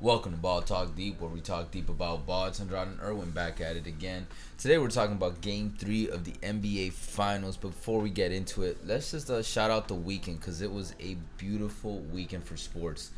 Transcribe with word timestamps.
Welcome 0.00 0.32
to 0.32 0.38
Ball 0.38 0.62
Talk 0.62 0.96
Deep, 0.96 1.20
where 1.20 1.28
we 1.28 1.40
talk 1.42 1.70
deep 1.70 1.90
about 1.90 2.26
ball. 2.26 2.46
It's 2.46 2.58
Andrade 2.58 2.88
and 2.88 3.00
Irwin 3.02 3.32
back 3.32 3.60
at 3.60 3.76
it 3.76 3.86
again. 3.86 4.26
Today 4.56 4.78
we're 4.78 4.88
talking 4.88 5.14
about 5.14 5.42
Game 5.42 5.74
Three 5.78 6.08
of 6.08 6.24
the 6.24 6.32
NBA 6.42 6.92
Finals. 6.94 7.58
Before 7.58 8.00
we 8.00 8.08
get 8.08 8.32
into 8.32 8.62
it, 8.62 8.78
let's 8.86 9.10
just 9.10 9.28
uh, 9.28 9.42
shout 9.42 9.70
out 9.70 9.88
the 9.88 9.94
weekend 9.94 10.40
because 10.40 10.62
it 10.62 10.72
was 10.72 10.94
a 11.00 11.16
beautiful 11.36 11.98
weekend 12.12 12.44
for 12.44 12.56
sports. 12.56 13.10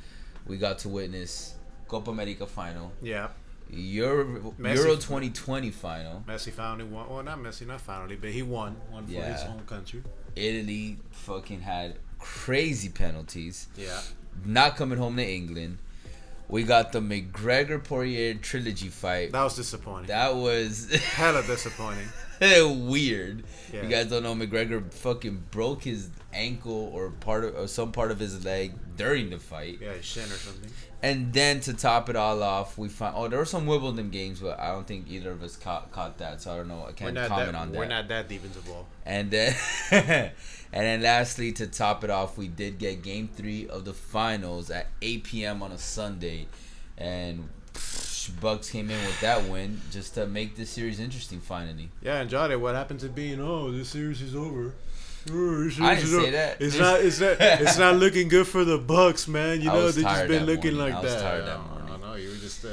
We 0.47 0.57
got 0.57 0.79
to 0.81 0.89
witness 0.89 1.55
Copa 1.87 2.11
America 2.11 2.47
final, 2.47 2.91
Yeah. 3.01 3.29
Euro, 3.71 4.53
Messi- 4.59 4.75
Euro 4.75 4.96
2020 4.96 5.71
final, 5.71 6.25
Messi 6.27 6.51
finally 6.53 6.85
won. 6.85 7.09
Well, 7.09 7.23
not 7.23 7.39
Messi, 7.39 7.64
not 7.64 7.80
finally, 7.80 8.17
but 8.17 8.30
he 8.30 8.43
won. 8.43 8.77
Won 8.91 9.07
for 9.07 9.12
his 9.12 9.19
Yeah. 9.41 9.46
home 9.46 9.61
country. 9.67 10.03
Italy 10.35 10.99
fucking 11.12 11.61
had 11.61 11.95
crazy 12.19 12.89
penalties, 12.89 13.69
Yeah. 13.77 14.01
not 14.45 14.77
coming 14.77 14.99
home 14.99 15.17
to 15.17 15.25
England. 15.25 15.79
We 16.53 16.64
got 16.64 16.93
the 16.93 17.00
McGregor 17.00 17.82
Poirier 17.82 18.34
trilogy 18.34 18.88
fight. 18.88 19.33
That 19.33 19.42
was 19.42 19.56
disappointing. 19.56 20.09
That 20.09 20.37
was 20.37 20.95
Hella 20.95 21.42
disappointing. 21.45 22.09
weird. 22.41 23.45
Yeah. 23.73 23.84
You 23.84 23.88
guys 23.88 24.11
don't 24.11 24.23
know 24.23 24.34
McGregor 24.34 24.92
fucking 24.92 25.45
broke 25.51 25.84
his 25.84 26.11
ankle 26.32 26.91
or 26.95 27.10
part 27.10 27.45
of 27.45 27.56
or 27.56 27.66
some 27.66 27.92
part 27.92 28.10
of 28.10 28.18
his 28.18 28.45
leg 28.45 28.72
during 28.96 29.30
the 29.30 29.38
fight. 29.38 29.78
Yeah, 29.80 29.92
his 29.92 30.04
shin 30.04 30.24
or 30.24 30.27
something. 30.34 30.70
And 31.05 31.32
then 31.32 31.58
to 31.60 31.74
top 31.74 32.08
it 32.08 32.14
all 32.14 32.42
off, 32.45 32.78
we 32.78 32.88
find 32.88 33.14
oh 33.16 33.27
there 33.27 33.41
were 33.41 33.45
some 33.45 33.66
Wimbledon 33.66 34.10
games, 34.10 34.41
but 34.41 34.58
I 34.60 34.68
don't 34.68 34.86
think 34.86 35.06
either 35.10 35.32
of 35.32 35.42
us 35.42 35.56
caught, 35.56 35.91
caught 35.91 36.18
that, 36.18 36.41
so 36.41 36.52
I 36.52 36.56
don't 36.58 36.68
know. 36.68 36.86
I 36.88 36.92
can't 36.92 37.16
comment 37.16 37.52
that. 37.52 37.55
on 37.55 37.72
that. 37.72 37.78
We're 37.78 37.86
not 37.86 38.06
that 38.08 38.28
deep 38.28 38.45
into 38.45 38.60
ball. 38.60 38.86
And 39.05 39.30
then, 39.30 39.56
and 39.91 40.32
then 40.72 41.02
lastly, 41.02 41.50
to 41.52 41.66
top 41.66 42.05
it 42.05 42.10
off, 42.10 42.38
we 42.38 42.46
did 42.46 42.78
get 42.78 43.02
Game 43.02 43.28
Three 43.28 43.66
of 43.69 43.84
the 43.84 43.92
finals 43.92 44.70
at 44.70 44.86
8 45.00 45.24
p.m. 45.24 45.62
on 45.62 45.72
a 45.72 45.78
Sunday, 45.78 46.46
and 46.96 47.48
Bucks 48.41 48.70
came 48.70 48.91
in 48.91 49.05
with 49.05 49.20
that 49.22 49.44
win 49.48 49.80
just 49.91 50.14
to 50.14 50.27
make 50.27 50.55
this 50.55 50.70
series 50.70 51.00
interesting. 51.00 51.41
Finally, 51.41 51.89
Yeah, 52.00 52.20
and 52.20 52.30
Jade, 52.30 52.55
what 52.56 52.77
happened 52.77 53.00
to 53.00 53.08
being? 53.08 53.41
Oh, 53.41 53.72
this 53.72 53.89
series 53.89 54.22
is 54.22 54.36
over. 54.36 54.74
I 55.27 55.31
didn't 55.31 55.98
is 55.98 56.11
say 56.11 56.31
that. 56.31 56.56
It's 56.61 56.78
not. 56.78 57.01
It's 57.01 57.20
not. 57.20 57.37
It's 57.41 57.78
not 57.78 57.97
looking 58.05 58.28
good 58.28 58.47
for 58.47 58.65
the 58.65 58.78
Bucks, 58.78 59.29
man. 59.29 59.61
You 59.61 59.70
I 59.70 59.75
know 59.75 59.91
they 59.91 60.03
just 60.03 60.29
been 60.29 60.47
looking 60.47 60.75
morning. 60.75 60.95
like 60.95 60.95
I 60.95 61.03
was 61.03 61.12
that. 61.14 61.20
tired 61.23 61.47
that 61.47 61.61
morning. 61.61 62.01
No, 62.01 62.14
you 62.14 62.29
were 62.31 62.34
just. 62.37 62.64
Uh, 62.64 62.69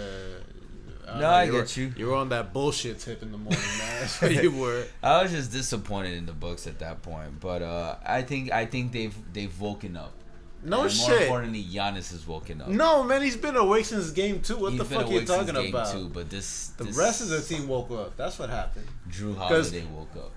No, 1.08 1.20
know, 1.22 1.28
I 1.30 1.44
you 1.46 1.54
were- 1.54 1.62
get 1.62 1.78
you. 1.78 1.94
You 1.98 2.08
were 2.08 2.16
on 2.16 2.30
that 2.30 2.54
bullshit 2.54 3.00
tip 3.00 3.22
in 3.24 3.32
the 3.32 3.38
morning, 3.38 3.60
man. 3.80 4.00
That's 4.02 4.22
what 4.22 4.44
you 4.44 4.52
were. 4.52 4.86
I 5.02 5.24
was 5.24 5.32
just 5.32 5.52
disappointed 5.52 6.14
in 6.14 6.26
the 6.26 6.34
Bucks 6.34 6.68
at 6.68 6.80
that 6.80 7.02
point, 7.02 7.40
but 7.40 7.62
uh, 7.62 7.96
I 8.06 8.22
think 8.24 8.52
I 8.52 8.66
think 8.66 8.92
they've 8.92 9.16
they've 9.34 9.60
woken 9.60 9.96
up. 9.98 10.14
No 10.62 10.84
and 10.84 10.98
More 10.98 11.16
importantly, 11.16 11.64
Giannis 11.64 12.12
has 12.12 12.28
woken 12.28 12.62
up. 12.62 12.68
No, 12.68 13.02
man, 13.06 13.22
he's 13.22 13.38
been 13.38 13.56
awake 13.56 13.86
since 13.86 14.12
game 14.12 14.42
two. 14.42 14.58
What 14.58 14.74
He's 14.74 14.80
the 14.80 14.86
fuck 14.86 15.08
are 15.08 15.12
you 15.14 15.26
talking 15.26 15.54
game 15.56 15.70
about? 15.74 15.94
Two, 15.94 16.10
but 16.10 16.30
this 16.30 16.68
The 16.78 16.84
this 16.84 16.98
rest 16.98 17.22
of 17.22 17.30
the 17.30 17.42
team 17.42 17.66
woke 17.68 17.90
up. 17.92 18.18
That's 18.18 18.38
what 18.38 18.50
happened. 18.50 18.86
Jrue 19.10 19.38
Holiday 19.38 19.86
woke 19.86 20.14
up. 20.18 20.32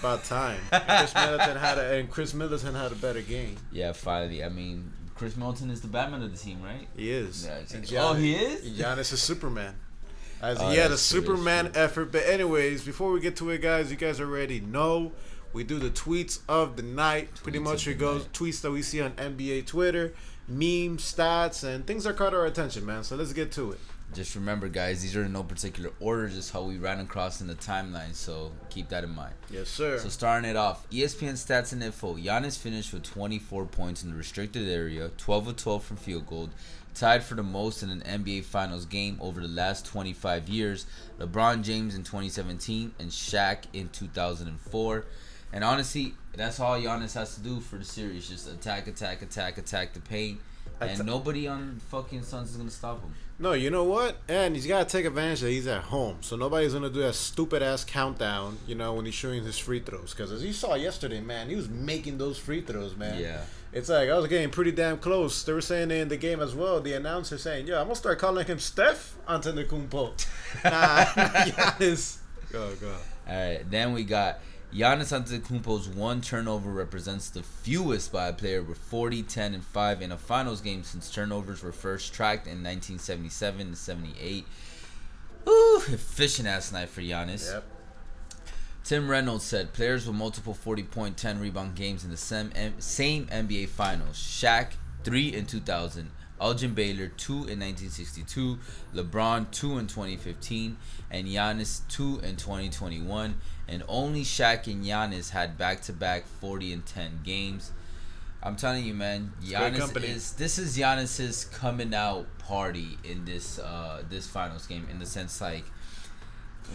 About 0.00 0.24
time. 0.24 0.60
Khris 0.70 1.14
Middleton 1.14 1.56
had 1.56 1.78
a, 1.78 1.94
and 1.98 2.10
Khris 2.10 2.34
Middleton 2.34 2.74
had 2.74 2.92
a 2.92 2.96
better 2.96 3.20
game. 3.22 3.56
Yeah, 3.72 3.92
finally. 3.92 4.44
I 4.44 4.48
mean, 4.48 4.92
Chris 5.14 5.36
Milton 5.36 5.70
is 5.70 5.80
the 5.80 5.88
Batman 5.88 6.22
of 6.22 6.30
the 6.32 6.38
team, 6.38 6.62
right? 6.62 6.86
He 6.96 7.10
is. 7.10 7.44
Yeah, 7.46 7.58
And 7.76 7.92
oh, 7.98 8.14
he 8.14 8.34
is? 8.34 8.78
Giannis 8.78 9.12
is 9.12 9.22
Superman. 9.22 9.74
As 10.42 10.58
Oh, 10.60 10.68
he 10.68 10.76
had 10.76 10.86
a 10.86 10.88
that's 10.90 11.08
true, 11.08 11.20
that's 11.20 11.26
Superman 11.28 11.72
true. 11.72 11.82
effort. 11.82 12.12
But 12.12 12.24
anyways, 12.26 12.84
before 12.84 13.10
we 13.12 13.20
get 13.20 13.36
to 13.36 13.50
it, 13.50 13.62
guys, 13.62 13.90
you 13.90 13.96
guys 13.96 14.20
already 14.20 14.60
know 14.60 15.12
we 15.52 15.64
do 15.64 15.78
the 15.78 15.90
tweets 15.90 16.40
of 16.48 16.76
the 16.76 16.82
night. 16.82 17.34
Pretty 17.42 17.58
much 17.60 17.86
it 17.86 17.94
goes 17.94 18.22
night. 18.22 18.32
tweets 18.32 18.60
that 18.62 18.70
we 18.70 18.82
see 18.82 19.00
on 19.00 19.12
NBA 19.12 19.66
Twitter, 19.66 20.12
memes, 20.48 21.02
stats, 21.02 21.64
and 21.64 21.86
things 21.86 22.04
that 22.04 22.16
caught 22.16 22.34
our 22.34 22.44
attention, 22.46 22.84
man. 22.84 23.04
So 23.04 23.16
let's 23.16 23.32
get 23.32 23.50
to 23.52 23.72
it. 23.72 23.78
Just 24.14 24.36
remember, 24.36 24.68
guys, 24.68 25.02
these 25.02 25.16
are 25.16 25.24
in 25.24 25.32
no 25.32 25.42
particular 25.42 25.90
order, 25.98 26.28
just 26.28 26.52
how 26.52 26.62
we 26.62 26.78
ran 26.78 27.00
across 27.00 27.40
in 27.40 27.48
the 27.48 27.56
timeline. 27.56 28.14
So 28.14 28.52
keep 28.70 28.88
that 28.90 29.02
in 29.02 29.10
mind. 29.10 29.34
Yes, 29.50 29.68
sir. 29.68 29.98
So 29.98 30.08
starting 30.08 30.48
it 30.48 30.56
off, 30.56 30.88
ESPN 30.90 31.32
stats 31.32 31.72
and 31.72 31.82
info. 31.82 32.14
Giannis 32.16 32.56
finished 32.56 32.92
with 32.92 33.02
24 33.02 33.66
points 33.66 34.04
in 34.04 34.10
the 34.10 34.16
restricted 34.16 34.68
area, 34.68 35.10
12 35.18 35.48
of 35.48 35.56
12 35.56 35.84
from 35.84 35.96
field 35.96 36.26
goal, 36.28 36.50
tied 36.94 37.24
for 37.24 37.34
the 37.34 37.42
most 37.42 37.82
in 37.82 37.90
an 37.90 38.02
NBA 38.02 38.44
Finals 38.44 38.86
game 38.86 39.18
over 39.20 39.40
the 39.40 39.48
last 39.48 39.84
25 39.84 40.48
years. 40.48 40.86
LeBron 41.18 41.62
James 41.62 41.96
in 41.96 42.04
2017 42.04 42.92
and 43.00 43.10
Shaq 43.10 43.64
in 43.72 43.88
2004. 43.88 45.04
And 45.52 45.64
honestly, 45.64 46.14
that's 46.34 46.60
all 46.60 46.80
Giannis 46.80 47.14
has 47.14 47.34
to 47.34 47.40
do 47.40 47.60
for 47.60 47.76
the 47.76 47.84
series: 47.84 48.28
just 48.28 48.48
attack, 48.48 48.86
attack, 48.86 49.22
attack, 49.22 49.58
attack 49.58 49.92
the 49.92 50.00
paint, 50.00 50.40
and 50.80 51.04
nobody 51.04 51.46
on 51.46 51.80
fucking 51.90 52.22
Suns 52.22 52.50
is 52.50 52.56
gonna 52.56 52.70
stop 52.70 53.00
him. 53.00 53.14
No, 53.38 53.52
you 53.52 53.68
know 53.68 53.82
what? 53.84 54.16
And 54.28 54.54
he's 54.54 54.66
got 54.66 54.88
to 54.88 54.96
take 54.96 55.06
advantage 55.06 55.40
that 55.40 55.50
he's 55.50 55.66
at 55.66 55.82
home. 55.82 56.18
So 56.20 56.36
nobody's 56.36 56.72
going 56.72 56.84
to 56.84 56.90
do 56.90 57.00
that 57.00 57.14
stupid 57.14 57.62
ass 57.62 57.84
countdown, 57.84 58.58
you 58.66 58.76
know, 58.76 58.94
when 58.94 59.06
he's 59.06 59.14
shooting 59.14 59.44
his 59.44 59.58
free 59.58 59.80
throws. 59.80 60.14
Because 60.14 60.30
as 60.30 60.44
you 60.44 60.52
saw 60.52 60.74
yesterday, 60.74 61.20
man, 61.20 61.48
he 61.48 61.56
was 61.56 61.68
making 61.68 62.18
those 62.18 62.38
free 62.38 62.60
throws, 62.60 62.96
man. 62.96 63.20
Yeah. 63.20 63.42
It's 63.72 63.88
like, 63.88 64.08
I 64.08 64.16
was 64.16 64.28
getting 64.28 64.50
pretty 64.50 64.70
damn 64.70 64.98
close. 64.98 65.42
They 65.42 65.52
were 65.52 65.60
saying 65.60 65.90
in 65.90 66.08
the 66.08 66.16
game 66.16 66.38
as 66.40 66.54
well, 66.54 66.80
the 66.80 66.92
announcer 66.92 67.36
saying, 67.36 67.66
yo, 67.66 67.74
I'm 67.76 67.86
going 67.86 67.94
to 67.94 68.00
start 68.00 68.20
calling 68.20 68.46
him 68.46 68.60
Steph 68.60 69.16
Antetokounmpo. 69.28 70.12
nah, 70.64 71.04
Giannis. 71.04 72.18
Go, 72.52 72.72
go. 72.76 72.94
All 73.26 73.34
right, 73.34 73.68
then 73.68 73.92
we 73.92 74.04
got 74.04 74.38
Giannis 74.74 75.12
Antetokounmpo's 75.12 75.88
one 75.88 76.20
turnover 76.20 76.68
represents 76.72 77.30
the 77.30 77.44
fewest 77.44 78.10
by 78.10 78.26
a 78.26 78.32
player 78.32 78.60
with 78.60 78.76
40, 78.76 79.22
10, 79.22 79.54
and 79.54 79.64
5 79.64 80.02
in 80.02 80.10
a 80.10 80.18
finals 80.18 80.60
game 80.60 80.82
since 80.82 81.08
turnovers 81.08 81.62
were 81.62 81.70
first 81.70 82.12
tracked 82.12 82.48
in 82.48 82.64
1977 82.64 83.60
and 83.60 83.78
78. 83.78 84.44
Ooh, 85.48 85.82
efficient 85.86 86.48
ass 86.48 86.72
night 86.72 86.88
for 86.88 87.02
Giannis. 87.02 87.52
Yep. 87.52 87.64
Tim 88.82 89.08
Reynolds 89.08 89.44
said 89.44 89.72
players 89.72 90.08
with 90.08 90.16
multiple 90.16 90.54
40 90.54 90.82
point, 90.82 91.16
10 91.16 91.38
rebound 91.38 91.76
games 91.76 92.02
in 92.02 92.10
the 92.10 92.16
same, 92.16 92.50
same 92.78 93.26
NBA 93.26 93.68
Finals. 93.68 94.16
Shaq, 94.16 94.72
3 95.04 95.34
in 95.34 95.46
2000. 95.46 96.10
Elgin 96.40 96.74
Baylor, 96.74 97.08
2 97.08 97.32
in 97.32 97.60
1962. 97.60 98.58
LeBron, 98.94 99.50
2 99.50 99.78
in 99.78 99.86
2015. 99.86 100.76
And 101.10 101.26
Giannis, 101.26 101.86
2 101.88 102.20
in 102.20 102.36
2021. 102.36 103.36
And 103.68 103.82
only 103.88 104.22
Shaq 104.22 104.66
and 104.66 104.84
Giannis 104.84 105.30
had 105.30 105.56
back 105.56 105.80
to 105.82 105.92
back 105.92 106.26
40 106.40 106.72
and 106.72 106.86
10 106.86 107.20
games. 107.24 107.72
I'm 108.42 108.56
telling 108.56 108.84
you, 108.84 108.92
man, 108.92 109.32
Giannis 109.42 110.04
is 110.04 110.32
this 110.34 110.58
is 110.58 110.76
Giannis's 110.76 111.46
coming 111.46 111.94
out 111.94 112.26
party 112.38 112.98
in 113.02 113.24
this 113.24 113.58
uh 113.58 114.02
this 114.10 114.26
finals 114.26 114.66
game 114.66 114.86
in 114.90 114.98
the 114.98 115.06
sense 115.06 115.40
like 115.40 115.64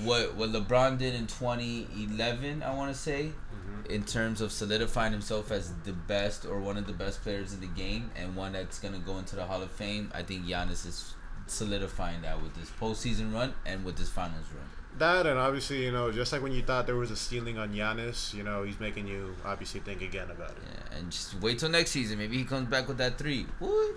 what 0.03 0.35
what 0.35 0.51
LeBron 0.51 0.97
did 0.97 1.15
in 1.15 1.27
2011, 1.27 2.63
I 2.63 2.73
want 2.73 2.93
to 2.93 2.97
say, 2.97 3.31
mm-hmm. 3.53 3.91
in 3.91 4.03
terms 4.03 4.41
of 4.41 4.51
solidifying 4.51 5.11
himself 5.11 5.51
as 5.51 5.73
the 5.83 5.93
best 5.93 6.45
or 6.45 6.59
one 6.59 6.77
of 6.77 6.87
the 6.87 6.93
best 6.93 7.21
players 7.21 7.53
in 7.53 7.61
the 7.61 7.67
game 7.67 8.11
and 8.15 8.35
one 8.35 8.53
that's 8.53 8.79
gonna 8.79 8.99
go 8.99 9.17
into 9.17 9.35
the 9.35 9.45
Hall 9.45 9.61
of 9.61 9.71
Fame. 9.71 10.11
I 10.13 10.23
think 10.23 10.45
Giannis 10.45 10.85
is 10.85 11.13
solidifying 11.47 12.21
that 12.21 12.41
with 12.41 12.55
this 12.55 12.69
postseason 12.79 13.33
run 13.33 13.53
and 13.65 13.83
with 13.83 13.97
this 13.97 14.09
finals 14.09 14.45
run. 14.55 14.69
That 14.97 15.25
and 15.27 15.39
obviously, 15.39 15.85
you 15.85 15.91
know, 15.91 16.11
just 16.11 16.33
like 16.33 16.41
when 16.41 16.51
you 16.51 16.61
thought 16.61 16.85
there 16.85 16.95
was 16.95 17.11
a 17.11 17.15
ceiling 17.15 17.57
on 17.57 17.73
Giannis, 17.73 18.33
you 18.33 18.43
know, 18.43 18.63
he's 18.63 18.79
making 18.79 19.07
you 19.07 19.35
obviously 19.45 19.79
think 19.79 20.01
again 20.01 20.29
about 20.29 20.51
it. 20.51 20.57
Yeah, 20.65 20.97
and 20.97 21.11
just 21.11 21.39
wait 21.41 21.59
till 21.59 21.69
next 21.69 21.91
season. 21.91 22.17
Maybe 22.17 22.37
he 22.37 22.43
comes 22.43 22.67
back 22.67 22.87
with 22.87 22.97
that 22.97 23.17
three. 23.17 23.45
Woo. 23.59 23.95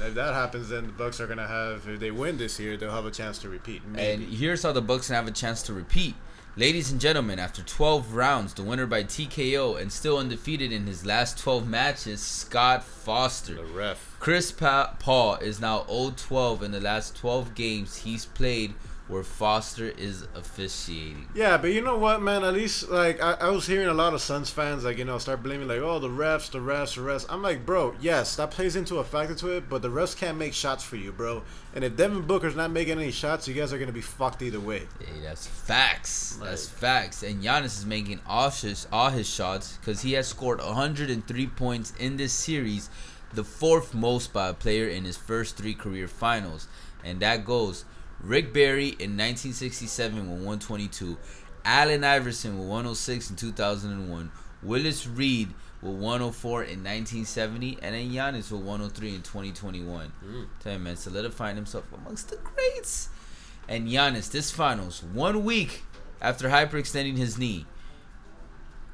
If 0.00 0.14
that 0.14 0.34
happens, 0.34 0.70
then 0.70 0.86
the 0.88 0.92
Bucks 0.92 1.20
are 1.20 1.26
gonna 1.28 1.46
have. 1.46 1.86
If 1.88 2.00
they 2.00 2.10
win 2.10 2.36
this 2.38 2.58
year, 2.58 2.76
they'll 2.76 2.90
have 2.90 3.06
a 3.06 3.10
chance 3.12 3.38
to 3.38 3.48
repeat. 3.48 3.86
Maybe. 3.86 4.22
And 4.24 4.32
here's 4.32 4.62
how 4.64 4.72
the 4.72 4.82
Bucks 4.82 5.08
have 5.08 5.28
a 5.28 5.30
chance 5.30 5.62
to 5.64 5.72
repeat. 5.72 6.14
Ladies 6.56 6.90
and 6.90 7.00
gentlemen, 7.00 7.38
after 7.38 7.62
12 7.62 8.12
rounds, 8.14 8.54
the 8.54 8.64
winner 8.64 8.84
by 8.86 9.04
TKO 9.04 9.80
and 9.80 9.92
still 9.92 10.18
undefeated 10.18 10.72
in 10.72 10.84
his 10.84 11.06
last 11.06 11.38
12 11.38 11.68
matches, 11.68 12.20
Scott 12.20 12.82
Foster. 12.82 13.54
the 13.54 13.64
ref. 13.64 14.16
Chris 14.18 14.50
pa- 14.50 14.96
Paul 14.98 15.36
is 15.36 15.60
now 15.60 15.82
0-12 15.88 16.62
in 16.62 16.72
the 16.72 16.80
last 16.80 17.14
12 17.16 17.54
games 17.54 17.98
he's 17.98 18.26
played 18.26 18.74
where 19.10 19.24
Foster 19.24 19.90
is 19.90 20.26
officiating. 20.34 21.26
Yeah, 21.34 21.56
but 21.56 21.72
you 21.72 21.80
know 21.80 21.98
what, 21.98 22.22
man? 22.22 22.44
At 22.44 22.54
least 22.54 22.88
like 22.88 23.20
I, 23.20 23.32
I 23.34 23.50
was 23.50 23.66
hearing 23.66 23.88
a 23.88 23.94
lot 23.94 24.14
of 24.14 24.20
Suns 24.20 24.50
fans 24.50 24.84
like 24.84 24.98
you 24.98 25.04
know 25.04 25.18
start 25.18 25.42
blaming 25.42 25.68
like 25.68 25.80
oh 25.80 25.98
the 25.98 26.08
refs, 26.08 26.50
the 26.50 26.58
refs, 26.58 26.94
the 26.94 27.00
refs. 27.00 27.26
I'm 27.28 27.42
like, 27.42 27.66
bro, 27.66 27.94
yes, 28.00 28.36
that 28.36 28.52
plays 28.52 28.76
into 28.76 28.96
a 28.98 29.04
factor 29.04 29.34
to 29.34 29.56
it, 29.56 29.68
but 29.68 29.82
the 29.82 29.90
refs 29.90 30.16
can't 30.16 30.38
make 30.38 30.54
shots 30.54 30.84
for 30.84 30.96
you, 30.96 31.12
bro. 31.12 31.42
And 31.74 31.84
if 31.84 31.96
Devin 31.96 32.22
Booker's 32.22 32.56
not 32.56 32.70
making 32.70 32.98
any 32.98 33.10
shots, 33.10 33.46
you 33.46 33.54
guys 33.54 33.72
are 33.72 33.78
gonna 33.78 33.92
be 33.92 34.00
fucked 34.00 34.42
either 34.42 34.60
way. 34.60 34.86
Hey, 34.98 35.20
that's 35.22 35.46
facts. 35.46 36.38
That's 36.42 36.68
facts. 36.68 37.22
And 37.22 37.42
Giannis 37.42 37.78
is 37.78 37.86
making 37.86 38.20
all 38.26 38.50
his, 38.50 38.86
all 38.92 39.10
his 39.10 39.28
shots 39.28 39.76
because 39.76 40.02
he 40.02 40.12
has 40.12 40.28
scored 40.28 40.60
103 40.60 41.46
points 41.48 41.92
in 41.98 42.16
this 42.16 42.32
series, 42.32 42.90
the 43.34 43.44
fourth 43.44 43.94
most 43.94 44.32
by 44.32 44.48
a 44.48 44.54
player 44.54 44.88
in 44.88 45.04
his 45.04 45.16
first 45.16 45.56
three 45.56 45.74
career 45.74 46.08
finals. 46.08 46.68
And 47.04 47.20
that 47.20 47.44
goes 47.44 47.84
Rick 48.22 48.52
Barry 48.52 48.88
in 48.88 49.16
1967 49.16 50.18
with 50.18 50.28
122, 50.28 51.16
Allen 51.64 52.04
Iverson 52.04 52.58
with 52.58 52.68
106 52.68 53.30
in 53.30 53.36
2001, 53.36 54.32
Willis 54.62 55.06
Reed 55.06 55.48
with 55.82 55.94
104 55.94 56.62
in 56.64 56.84
1970, 56.84 57.78
and 57.82 57.94
then 57.94 58.10
Giannis 58.10 58.50
with 58.50 58.60
103 58.62 59.14
in 59.14 59.22
2021. 59.22 60.12
Mm. 60.24 60.46
Tell 60.60 60.72
you, 60.74 60.78
man, 60.78 60.96
solidifying 60.96 61.56
himself 61.56 61.84
amongst 61.92 62.30
the 62.30 62.36
greats. 62.36 63.08
And 63.68 63.88
Giannis, 63.88 64.30
this 64.30 64.50
finals, 64.50 65.02
one 65.02 65.44
week 65.44 65.84
after 66.20 66.48
hyperextending 66.48 67.16
his 67.16 67.38
knee. 67.38 67.66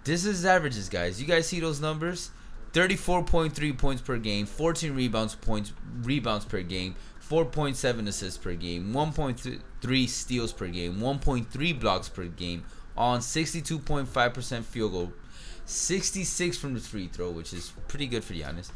This 0.04 0.24
is 0.24 0.44
averages, 0.44 0.88
guys. 0.88 1.20
You 1.20 1.26
guys 1.26 1.48
see 1.48 1.58
those 1.58 1.80
numbers? 1.80 2.30
34.3 2.76 3.78
points 3.78 4.02
per 4.02 4.18
game, 4.18 4.44
14 4.44 4.94
rebounds 4.94 5.34
points 5.34 5.72
rebounds 6.02 6.44
per 6.44 6.60
game, 6.60 6.94
4.7 7.26 8.06
assists 8.06 8.36
per 8.36 8.52
game, 8.52 8.92
1.3 8.92 10.08
steals 10.08 10.52
per 10.52 10.68
game, 10.68 10.96
1.3 10.96 11.80
blocks 11.80 12.10
per 12.10 12.26
game, 12.26 12.64
on 12.94 13.20
62.5% 13.20 14.62
field 14.62 14.92
goal, 14.92 15.12
66 15.64 16.58
from 16.58 16.74
the 16.74 16.80
free 16.80 17.08
throw, 17.08 17.30
which 17.30 17.54
is 17.54 17.72
pretty 17.88 18.06
good 18.06 18.22
for 18.22 18.34
Giannis, 18.34 18.70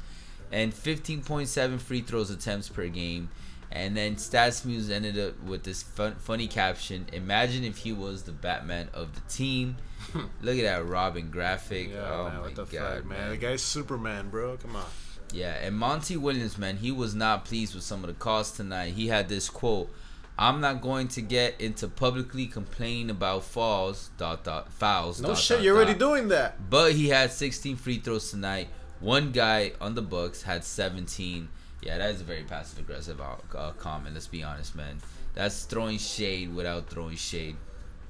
and 0.51 0.73
15.7 0.73 1.79
free 1.79 2.01
throws 2.01 2.31
attempts 2.31 2.71
per 2.71 2.89
game. 2.89 3.29
And 3.73 3.97
then 3.97 4.17
Stats 4.17 4.65
Muse 4.65 4.91
ended 4.91 5.19
up 5.19 5.41
with 5.45 5.63
this 5.63 5.83
fun, 5.83 6.17
funny 6.17 6.49
caption: 6.49 7.07
"Imagine 7.13 7.65
if 7.65 7.79
he 7.79 7.93
was 7.93 8.25
the 8.25 8.33
Batman 8.33 8.89
of 8.93 9.15
the 9.15 9.21
team." 9.33 9.77
Look 10.43 10.57
at 10.57 10.63
that 10.63 10.87
Robin 10.87 11.31
graphic. 11.31 11.91
Yeah, 11.91 12.11
oh 12.11 12.25
man, 12.25 12.35
my 12.35 12.41
what 12.41 12.55
the 12.57 12.65
god, 12.65 12.97
fuck, 12.97 13.05
man? 13.07 13.31
The 13.31 13.37
guy's 13.37 13.63
Superman, 13.63 14.29
bro. 14.29 14.57
Come 14.57 14.77
on. 14.77 14.87
Yeah, 15.33 15.55
and 15.63 15.77
Monty 15.77 16.17
Williams, 16.17 16.59
man, 16.59 16.79
he 16.79 16.91
was 16.91 17.15
not 17.15 17.45
pleased 17.45 17.75
with 17.75 17.85
some 17.85 18.03
of 18.03 18.09
the 18.09 18.15
calls 18.15 18.51
tonight. 18.51 18.95
He 18.95 19.07
had 19.07 19.29
this 19.29 19.49
quote: 19.49 19.89
"I'm 20.37 20.61
not 20.61 20.83
going 20.83 21.07
to 21.09 21.23
get 21.23 21.61
into 21.61 21.87
publicly 21.87 22.47
complaining 22.47 23.11
about 23.11 23.45
fouls, 23.45 24.11
dot 24.19 24.43
dot 24.43 24.73
fouls." 24.73 25.21
No 25.21 25.29
dot, 25.29 25.39
shit, 25.39 25.59
dot, 25.59 25.65
you're 25.65 25.77
already 25.77 25.95
doing 25.95 26.27
that. 26.29 26.69
But 26.69 26.93
he 26.93 27.11
had 27.11 27.31
16 27.31 27.77
free 27.77 27.99
throws 27.99 28.33
tonight. 28.33 28.69
One 28.99 29.31
guy 29.31 29.73
on 29.81 29.95
the 29.95 30.03
Bucks 30.03 30.43
had 30.43 30.65
17. 30.65 31.49
Yeah, 31.83 31.99
that 31.99 32.11
is 32.11 32.21
a 32.21 32.25
very 32.25 32.43
passive 32.43 32.79
aggressive 32.81 33.21
uh, 33.21 33.73
comment. 33.79 34.15
Let's 34.15 34.27
be 34.27 34.43
honest, 34.43 34.77
man. 34.77 34.99
That's 35.35 35.65
throwing 35.65 35.99
shade 35.99 36.55
without 36.55 36.89
throwing 36.89 37.17
shade. 37.17 37.57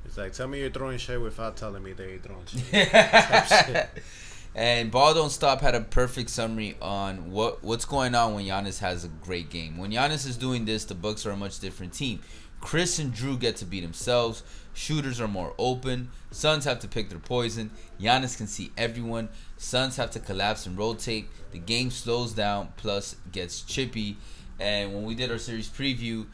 It's 0.04 0.16
like, 0.16 0.32
tell 0.32 0.48
me 0.48 0.60
you're 0.60 0.70
throwing 0.70 0.98
shade 0.98 1.18
without 1.18 1.56
telling 1.56 1.82
me 1.82 1.92
that 1.92 2.08
you're 2.08 2.18
throwing 2.18 2.46
shade. 2.46 3.88
and 4.54 4.90
Ball 4.90 5.14
Don't 5.14 5.30
Stop 5.30 5.60
had 5.60 5.74
a 5.74 5.82
perfect 5.82 6.30
summary 6.30 6.76
on 6.82 7.30
what 7.30 7.62
what's 7.62 7.84
going 7.84 8.14
on 8.14 8.34
when 8.34 8.44
Giannis 8.44 8.80
has 8.80 9.04
a 9.04 9.08
great 9.08 9.50
game. 9.50 9.78
When 9.78 9.92
Giannis 9.92 10.26
is 10.26 10.36
doing 10.36 10.64
this, 10.64 10.84
the 10.84 10.94
Bucks 10.94 11.24
are 11.26 11.30
a 11.30 11.36
much 11.36 11.60
different 11.60 11.92
team. 11.92 12.20
Khris 12.60 12.98
and 12.98 13.12
Jrue 13.12 13.38
get 13.38 13.56
to 13.56 13.64
be 13.64 13.80
themselves. 13.80 14.42
Shooters 14.72 15.20
are 15.20 15.28
more 15.28 15.54
open. 15.58 16.10
Suns 16.30 16.64
have 16.64 16.78
to 16.80 16.88
pick 16.88 17.08
their 17.08 17.18
poison. 17.18 17.70
Giannis 18.00 18.36
can 18.36 18.46
see 18.46 18.70
everyone. 18.76 19.28
Suns 19.56 19.96
have 19.96 20.10
to 20.12 20.20
collapse 20.20 20.66
and 20.66 20.78
rotate. 20.78 21.28
The 21.52 21.58
game 21.58 21.90
slows 21.90 22.32
down, 22.32 22.72
plus 22.76 23.16
gets 23.32 23.62
chippy. 23.62 24.16
And 24.58 24.94
when 24.94 25.04
we 25.04 25.14
did 25.14 25.30
our 25.30 25.38
series 25.38 25.68
preview, 25.68 26.26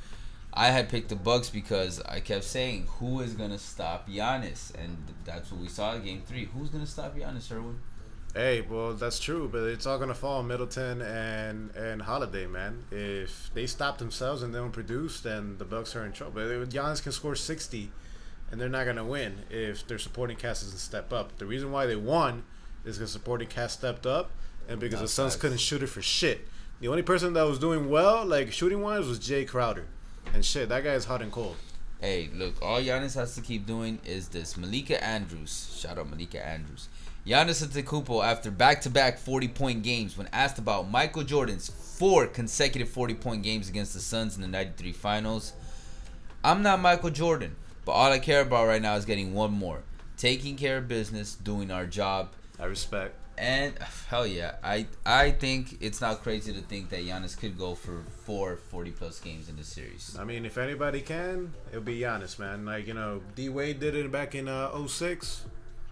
I 0.52 0.68
had 0.68 0.88
picked 0.88 1.10
the 1.10 1.16
Bucks 1.16 1.50
because 1.50 2.00
I 2.02 2.20
kept 2.20 2.44
saying, 2.44 2.86
"Who 2.98 3.20
is 3.20 3.34
gonna 3.34 3.58
stop 3.58 4.08
Giannis?" 4.08 4.74
And 4.74 4.96
that's 5.24 5.50
what 5.52 5.60
we 5.60 5.68
saw 5.68 5.94
in 5.94 6.04
Game 6.04 6.22
Three. 6.26 6.46
Who's 6.46 6.70
gonna 6.70 6.86
stop 6.86 7.14
Giannis, 7.16 7.50
Erwin? 7.52 7.78
Hey, 8.36 8.60
well, 8.60 8.92
that's 8.92 9.18
true, 9.18 9.48
but 9.50 9.62
it's 9.62 9.86
all 9.86 9.98
gonna 9.98 10.14
fall 10.14 10.40
on 10.40 10.46
Middleton 10.46 11.00
and 11.00 11.74
and 11.74 12.02
Holiday, 12.02 12.46
man. 12.46 12.84
If 12.90 13.50
they 13.54 13.66
stop 13.66 13.96
themselves 13.96 14.42
and 14.42 14.54
they 14.54 14.58
don't 14.58 14.72
produce, 14.72 15.20
then 15.20 15.56
the 15.56 15.64
Bucks 15.64 15.96
are 15.96 16.04
in 16.04 16.12
trouble. 16.12 16.34
But 16.34 16.68
Giannis 16.68 17.02
can 17.02 17.12
score 17.12 17.34
sixty, 17.34 17.92
and 18.50 18.60
they're 18.60 18.68
not 18.68 18.84
gonna 18.84 19.06
win 19.06 19.44
if 19.48 19.86
their 19.86 19.98
supporting 19.98 20.36
cast 20.36 20.64
doesn't 20.64 20.80
step 20.80 21.14
up. 21.14 21.38
The 21.38 21.46
reason 21.46 21.72
why 21.72 21.86
they 21.86 21.96
won 21.96 22.42
is 22.84 22.98
because 22.98 23.10
supporting 23.10 23.48
cast 23.48 23.78
stepped 23.78 24.04
up, 24.04 24.32
and 24.68 24.78
because 24.78 25.00
the 25.00 25.08
Suns 25.08 25.32
facts. 25.32 25.40
couldn't 25.40 25.60
shoot 25.60 25.82
it 25.82 25.86
for 25.86 26.02
shit. 26.02 26.46
The 26.80 26.88
only 26.88 27.02
person 27.02 27.32
that 27.32 27.44
was 27.44 27.58
doing 27.58 27.88
well, 27.88 28.22
like 28.22 28.52
shooting 28.52 28.82
wise, 28.82 29.06
was 29.06 29.18
Jae 29.18 29.48
Crowder, 29.48 29.86
and 30.34 30.44
shit, 30.44 30.68
that 30.68 30.84
guy 30.84 30.92
is 30.92 31.06
hot 31.06 31.22
and 31.22 31.32
cold. 31.32 31.56
Hey, 32.02 32.28
look, 32.34 32.60
all 32.60 32.82
Giannis 32.82 33.14
has 33.14 33.34
to 33.36 33.40
keep 33.40 33.64
doing 33.64 33.98
is 34.04 34.28
this. 34.28 34.58
Malika 34.58 35.02
Andrews, 35.02 35.74
shout 35.80 35.96
out 35.96 36.10
Malika 36.10 36.46
Andrews. 36.46 36.90
Giannis 37.26 37.66
Antetokounmpo, 37.66 38.24
after 38.24 38.52
back-to-back 38.52 39.18
40-point 39.18 39.82
games, 39.82 40.16
when 40.16 40.28
asked 40.32 40.58
about 40.60 40.88
Michael 40.88 41.24
Jordan's 41.24 41.68
four 41.68 42.28
consecutive 42.28 42.88
40-point 42.88 43.42
games 43.42 43.68
against 43.68 43.94
the 43.94 44.00
Suns 44.00 44.36
in 44.36 44.42
the 44.42 44.46
'93 44.48 44.92
Finals, 44.92 45.52
I'm 46.44 46.62
not 46.62 46.80
Michael 46.80 47.10
Jordan, 47.10 47.56
but 47.84 47.92
all 47.92 48.12
I 48.12 48.20
care 48.20 48.42
about 48.42 48.68
right 48.68 48.80
now 48.80 48.94
is 48.94 49.04
getting 49.04 49.34
one 49.34 49.50
more, 49.50 49.82
taking 50.16 50.54
care 50.56 50.76
of 50.78 50.86
business, 50.86 51.34
doing 51.34 51.72
our 51.72 51.84
job, 51.84 52.28
I 52.60 52.66
respect. 52.66 53.16
and 53.36 53.76
hell 54.08 54.24
yeah, 54.24 54.54
I 54.62 54.86
I 55.04 55.32
think 55.32 55.78
it's 55.80 56.00
not 56.00 56.22
crazy 56.22 56.52
to 56.52 56.60
think 56.60 56.90
that 56.90 57.00
Giannis 57.04 57.36
could 57.36 57.58
go 57.58 57.74
for 57.74 58.04
four 58.24 58.56
40-plus 58.72 59.18
games 59.18 59.48
in 59.48 59.56
the 59.56 59.64
series. 59.64 60.16
I 60.16 60.22
mean, 60.22 60.46
if 60.46 60.56
anybody 60.58 61.00
can, 61.00 61.54
it'll 61.70 61.82
be 61.82 61.98
Giannis, 61.98 62.38
man. 62.38 62.64
Like, 62.64 62.86
you 62.86 62.94
know, 62.94 63.20
D 63.34 63.48
Wade 63.48 63.80
did 63.80 63.96
it 63.96 64.12
back 64.12 64.36
in 64.36 64.46
uh, 64.46 64.86
06. 64.86 65.42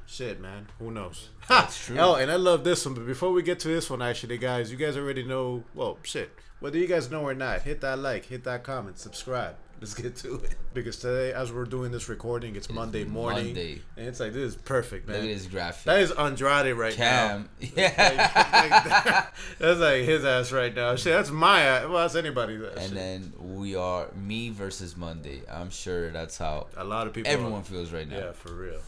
Shit, 0.06 0.40
man. 0.40 0.68
Who 0.78 0.90
knows? 0.90 1.28
That's 1.48 1.86
true. 1.86 1.98
Oh, 1.98 2.14
and 2.14 2.30
I 2.30 2.36
love 2.36 2.62
this 2.64 2.84
one. 2.84 2.94
But 2.94 3.06
before 3.06 3.32
we 3.32 3.42
get 3.42 3.58
to 3.60 3.68
this 3.68 3.88
one, 3.90 4.02
actually, 4.02 4.38
guys, 4.38 4.70
you 4.70 4.76
guys 4.76 4.96
already 4.96 5.22
know. 5.24 5.64
Well, 5.74 5.98
shit. 6.02 6.30
Whether 6.60 6.78
you 6.78 6.86
guys 6.86 7.10
know 7.10 7.22
or 7.22 7.34
not, 7.34 7.62
hit 7.62 7.80
that 7.82 7.98
like, 7.98 8.26
hit 8.26 8.44
that 8.44 8.62
comment, 8.64 8.98
subscribe. 8.98 9.56
Let's 9.80 9.92
get 9.92 10.16
to 10.18 10.36
it. 10.36 10.54
Because 10.72 10.98
today, 10.98 11.32
as 11.32 11.52
we're 11.52 11.64
doing 11.64 11.90
this 11.92 12.08
recording, 12.08 12.56
it's, 12.56 12.70
Monday 12.70 13.04
morning. 13.04 13.46
Monday. 13.46 13.82
And 13.96 14.06
it's 14.06 14.18
like, 14.20 14.32
this 14.32 14.54
is 14.54 14.56
perfect, 14.56 15.06
man. 15.06 15.16
Look 15.20 15.30
at 15.30 15.34
this 15.36 15.46
graphic. 15.46 15.84
That 15.84 16.00
is 16.00 16.10
Andrade 16.12 16.74
right 16.74 16.96
now. 16.98 17.28
Cam. 17.28 17.48
now. 17.60 17.68
Yeah. 17.76 17.94
Like, 17.98 18.70
like 18.70 18.84
that- 18.84 19.34
that's 19.58 19.80
like 19.80 20.04
his 20.04 20.24
ass 20.24 20.52
right 20.52 20.74
now. 20.74 20.96
Shit, 20.96 21.12
that's 21.12 21.30
my 21.30 21.60
ass. 21.62 21.82
Well, 21.84 21.98
that's 21.98 22.14
anybody's 22.14 22.62
ass. 22.62 22.72
and 22.76 22.82
shit. 22.84 22.94
then 22.94 23.32
we 23.38 23.74
are 23.76 24.06
me 24.14 24.48
versus 24.50 24.96
Monday. 24.96 25.42
I'm 25.50 25.70
sure 25.70 26.10
that's 26.12 26.38
how 26.38 26.68
a 26.76 26.84
lot 26.84 27.06
of 27.06 27.12
people. 27.12 27.30
everyone 27.30 27.62
feels 27.62 27.92
right 27.92 28.08
now. 28.08 28.16
Yeah, 28.16 28.32
for 28.32 28.54
real. 28.54 28.80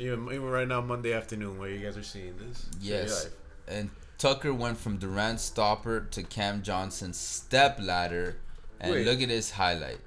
Even 0.00 0.26
even 0.28 0.44
right 0.44 0.66
now, 0.66 0.80
Monday 0.80 1.12
afternoon, 1.12 1.58
where 1.58 1.68
you 1.68 1.78
guys 1.78 1.98
are 1.98 2.02
seeing 2.02 2.34
this. 2.38 2.66
Yes. 2.80 3.28
And 3.68 3.90
Tucker 4.16 4.54
went 4.54 4.78
from 4.78 4.96
Durant 4.96 5.40
stopper 5.40 6.00
to 6.12 6.22
Cam 6.22 6.62
Johnson 6.62 7.12
step 7.12 7.78
ladder. 7.78 8.38
And 8.80 8.92
Wait. 8.92 9.06
look 9.06 9.20
at 9.20 9.28
this 9.28 9.50
highlight. 9.50 10.00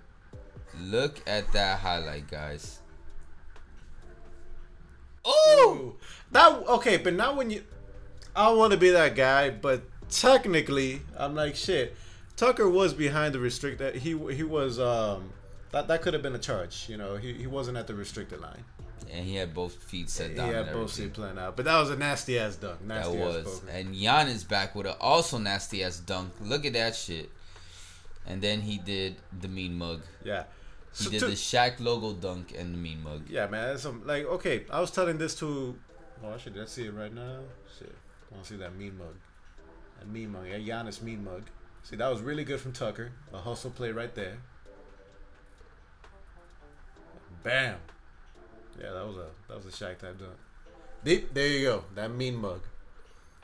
Look 0.82 1.22
at 1.28 1.52
that 1.54 1.80
highlight, 1.80 2.28
guys. 2.28 2.80
Oh, 5.24 5.94
that 6.32 6.68
okay, 6.68 6.98
but 6.98 7.14
not 7.14 7.36
when 7.36 7.52
you. 7.52 7.64
I 8.36 8.48
don't 8.48 8.58
want 8.58 8.74
to 8.74 8.80
be 8.80 8.90
that 8.90 9.16
guy, 9.16 9.52
but 9.52 9.84
technically, 10.10 11.02
I'm 11.16 11.36
like 11.36 11.56
shit. 11.56 11.96
Tucker 12.36 12.68
was 12.68 12.96
behind 12.96 13.36
the 13.36 13.40
restricted. 13.40 13.98
He 13.98 14.18
he 14.34 14.42
was 14.42 14.80
um 14.80 15.34
that 15.72 15.88
that 15.88 16.02
could 16.02 16.14
have 16.14 16.24
been 16.24 16.34
a 16.34 16.40
charge. 16.40 16.88
You 16.90 16.98
know, 16.98 17.16
he 17.16 17.34
he 17.34 17.46
wasn't 17.46 17.78
at 17.78 17.86
the 17.86 17.94
restricted 17.94 18.42
line. 18.42 18.64
And 19.12 19.26
he 19.26 19.36
had 19.36 19.54
both 19.54 19.76
feet 19.76 20.10
set 20.10 20.32
He 20.32 20.36
down. 20.38 20.54
had 20.54 20.72
both 20.74 20.96
feet 20.96 21.14
playing 21.14 21.38
out, 21.38 21.56
but 21.56 21.66
that 21.66 21.80
was 21.80 21.90
a 21.92 21.96
nasty 21.96 22.40
ass 22.40 22.56
dunk. 22.56 22.80
That 22.80 22.88
Nasty 22.88 23.18
ass 23.22 23.46
was. 23.46 23.62
And 23.72 23.94
Giannis 23.94 24.48
back 24.48 24.74
with 24.76 24.88
a 24.88 24.98
also 24.98 25.38
nasty 25.38 25.84
ass 25.84 26.00
dunk. 26.00 26.32
Look 26.42 26.66
at 26.66 26.74
that 26.74 26.96
shit. 26.96 27.30
And 28.26 28.42
then 28.42 28.62
he 28.62 28.78
did 28.80 29.18
the 29.42 29.48
mean 29.48 29.78
mug. 29.78 30.02
yeah. 30.24 30.44
He 30.96 31.04
So 31.06 31.10
did 31.12 31.20
to- 31.22 31.26
the 31.28 31.32
Shaq 31.34 31.80
logo 31.80 32.14
dunk 32.14 32.54
and 32.58 32.74
the 32.74 32.78
mean 32.78 33.04
mug. 33.04 33.24
Yeah, 33.30 33.48
man. 33.48 33.70
That's 33.70 33.84
some 33.84 34.06
like 34.06 34.26
okay. 34.26 34.66
I 34.72 34.80
was 34.80 34.92
telling 34.92 35.18
this 35.18 35.36
to. 35.36 35.76
Oh, 36.24 36.34
actually, 36.34 36.60
let's 36.60 36.72
see 36.72 36.86
it 36.86 36.94
right 36.94 37.14
now. 37.14 37.40
Shit, 37.78 37.94
I 38.32 38.36
want 38.36 38.46
to 38.46 38.54
see 38.54 38.58
that 38.60 38.76
mean 38.76 38.98
mug. 38.98 39.16
That 40.00 40.08
mean 40.08 40.32
mug. 40.32 40.46
Yeah, 40.48 40.58
Giannis 40.60 41.02
mean 41.02 41.24
mug. 41.24 41.44
See, 41.84 41.96
that 41.98 42.08
was 42.10 42.22
really 42.22 42.44
good 42.44 42.62
from 42.62 42.72
Tucker. 42.74 43.12
A 43.34 43.40
hustle 43.40 43.72
play 43.72 43.92
right 43.92 44.14
there. 44.16 44.38
Bam. 47.44 47.78
Yeah, 48.80 48.92
that 48.92 49.06
was 49.06 49.18
a 49.18 49.28
that 49.48 49.64
was 49.64 49.66
a 49.66 49.70
Shaq 49.70 50.00
type 50.00 50.20
dunk. 50.20 50.32
Deep. 51.04 51.34
There 51.34 51.48
you 51.48 51.66
go. 51.66 51.84
That 51.96 52.12
mean 52.12 52.36
mug. 52.36 52.62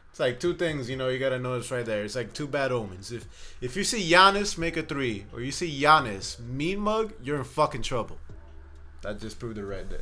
It's 0.10 0.20
like 0.20 0.40
two 0.40 0.56
things, 0.56 0.90
you 0.90 0.98
know, 0.98 1.10
you 1.10 1.20
gotta 1.20 1.40
notice 1.40 1.70
right 1.72 1.86
there. 1.86 2.04
It's 2.04 2.16
like 2.16 2.34
two 2.34 2.48
bad 2.48 2.72
omens. 2.72 3.12
If 3.12 3.28
if 3.62 3.76
you 3.76 3.84
see 3.84 4.10
Giannis 4.10 4.58
make 4.58 4.76
a 4.78 4.84
three, 4.84 5.26
or 5.34 5.42
you 5.42 5.52
see 5.52 5.82
Giannis 5.82 6.40
mean 6.40 6.80
mug, 6.80 7.14
you're 7.22 7.38
in 7.38 7.44
fucking 7.44 7.84
trouble. 7.84 8.18
That 9.02 9.20
just 9.20 9.40
proved 9.40 9.58
it 9.58 9.66
right 9.66 9.90
there. 9.90 10.02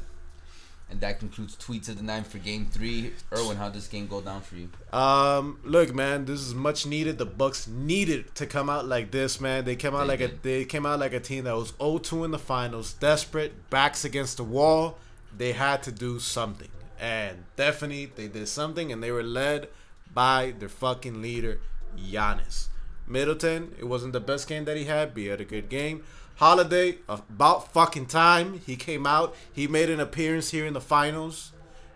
And 0.90 1.02
that 1.02 1.20
concludes 1.20 1.58
tweets 1.58 1.90
of 1.90 1.98
the 1.98 2.04
night 2.04 2.26
for 2.26 2.38
game 2.38 2.66
three. 2.66 3.12
Erwin, 3.36 3.58
how 3.58 3.68
this 3.68 3.88
game 3.88 4.08
go 4.08 4.22
down 4.22 4.42
for 4.42 4.56
you? 4.56 4.70
Um, 4.98 5.60
look, 5.66 5.94
man, 5.94 6.24
this 6.24 6.40
is 6.40 6.56
much 6.56 6.86
needed. 6.86 7.18
The 7.18 7.26
Bucks 7.26 7.68
needed 7.68 8.34
to 8.36 8.46
come 8.46 8.70
out 8.70 8.86
like 8.86 9.12
this, 9.12 9.42
man. 9.42 9.66
They 9.66 9.76
came 9.76 9.94
out 9.94 10.08
They 10.08 10.18
like 10.18 10.22
a 10.22 10.28
they 10.42 10.64
came 10.64 10.86
out 10.86 11.00
like 11.00 11.12
a 11.12 11.20
team 11.20 11.44
that 11.44 11.56
was 11.56 11.74
0-2 11.74 12.24
in 12.24 12.32
the 12.32 12.40
finals, 12.40 12.94
desperate, 12.94 13.70
backs 13.70 14.06
against 14.06 14.38
the 14.38 14.46
wall. 14.46 14.98
They 15.38 15.52
had 15.54 15.84
to 15.84 15.92
do 15.92 16.20
something, 16.20 16.70
and 17.00 17.46
definitely 17.56 18.08
they 18.08 18.28
did 18.28 18.48
something, 18.48 18.92
and 18.92 19.04
they 19.04 19.12
were 19.12 19.24
led 19.24 19.70
by 20.14 20.54
their 20.58 20.70
fucking 20.70 21.22
leader, 21.22 21.60
Giannis. 21.96 22.68
Middleton, 23.08 23.76
it 23.80 23.86
wasn't 23.86 24.14
the 24.14 24.20
best 24.20 24.48
game 24.48 24.66
that 24.66 24.78
he 24.78 24.86
had, 24.86 25.14
but 25.14 25.22
he 25.22 25.28
had 25.28 25.42
a 25.42 25.46
good 25.46 25.70
game. 25.70 26.04
Holiday, 26.36 26.98
about 27.08 27.72
fucking 27.74 28.08
time 28.08 28.62
he 28.66 28.76
came 28.76 29.08
out. 29.08 29.36
He 29.52 29.68
made 29.68 29.90
an 29.90 30.00
appearance 30.00 30.52
here 30.52 30.66
in 30.66 30.74
the 30.74 30.82
finals. 30.82 31.52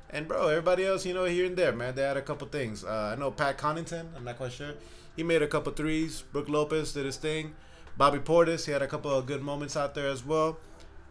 And 0.10 0.28
bro, 0.28 0.48
everybody 0.48 0.86
else, 0.86 1.06
you 1.06 1.14
know, 1.14 1.26
here 1.26 1.46
and 1.46 1.56
there, 1.56 1.72
man, 1.72 1.96
they 1.96 2.02
had 2.02 2.18
a 2.18 2.22
couple 2.22 2.48
things. 2.48 2.84
Uh, 2.84 3.14
I 3.16 3.20
know 3.20 3.32
Pat 3.32 3.58
Connaughton, 3.58 4.08
I'm 4.16 4.24
not 4.24 4.38
quite 4.38 4.52
sure. 4.52 4.74
He 5.16 5.24
made 5.24 5.42
a 5.42 5.48
couple 5.48 5.72
threes. 5.74 6.24
Brook 6.34 6.50
Lopez 6.50 6.94
did 6.94 7.06
his 7.06 7.18
thing. 7.18 7.54
Bobby 7.98 8.20
Portis, 8.20 8.66
he 8.66 8.72
had 8.72 8.82
a 8.82 8.88
couple 8.88 9.12
of 9.12 9.26
good 9.26 9.42
moments 9.42 9.78
out 9.78 9.94
there 9.94 10.08
as 10.08 10.26
well. 10.26 10.58